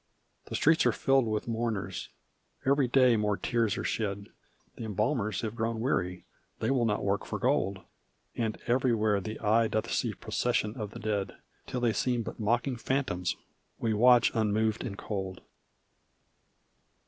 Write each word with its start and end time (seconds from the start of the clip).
"The 0.45 0.55
streets 0.55 0.83
are 0.87 0.91
filled 0.91 1.27
with 1.27 1.47
mourners; 1.47 2.09
every 2.65 2.87
day 2.87 3.15
more 3.17 3.37
tears 3.37 3.77
are 3.77 3.83
shed; 3.83 4.29
The 4.75 4.83
embalmers 4.83 5.41
have 5.41 5.55
grown 5.55 5.79
weary 5.79 6.25
they 6.57 6.71
will 6.71 6.85
not 6.85 7.03
work 7.03 7.23
for 7.23 7.37
gold 7.37 7.81
And 8.35 8.57
everywhere 8.65 9.21
the 9.21 9.39
eye 9.41 9.67
doth 9.67 9.91
see 9.93 10.15
processions 10.15 10.77
of 10.77 10.89
the 10.89 10.99
dead, 10.99 11.37
Till 11.67 11.81
they 11.81 11.93
seem 11.93 12.23
but 12.23 12.39
mocking 12.39 12.77
phantoms, 12.77 13.35
we 13.77 13.93
watch 13.93 14.31
unmoved 14.33 14.83
and 14.83 14.97
cold." 14.97 15.41